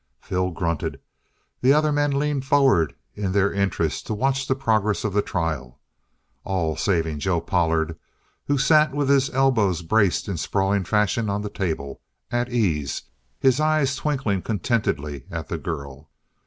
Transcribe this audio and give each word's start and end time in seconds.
Phil 0.19 0.49
grunted. 0.49 0.99
The 1.61 1.73
other 1.73 1.91
men 1.91 2.09
leaned 2.09 2.43
forward 2.43 2.95
in 3.13 3.33
their 3.33 3.53
interest 3.53 4.07
to 4.07 4.15
watch 4.15 4.47
the 4.47 4.55
progress 4.55 5.03
of 5.03 5.13
the 5.13 5.21
trial, 5.21 5.77
all 6.43 6.75
saving 6.75 7.19
Joe 7.19 7.39
Pollard, 7.39 7.95
who 8.47 8.57
sat 8.57 8.95
with 8.95 9.09
his 9.09 9.29
elbows 9.29 9.83
braced 9.83 10.27
in 10.27 10.37
sprawling 10.37 10.85
fashion 10.85 11.29
on 11.29 11.43
the 11.43 11.51
table, 11.51 12.01
at 12.31 12.49
ease, 12.51 13.03
his 13.39 13.59
eyes 13.59 13.95
twinkling 13.95 14.41
contentedly 14.41 15.25
at 15.29 15.49
the 15.49 15.59
girl. 15.59 16.09